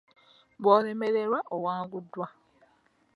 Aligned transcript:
Bw'olemererwa, 0.61 1.39
owanguddwa. 1.55 2.27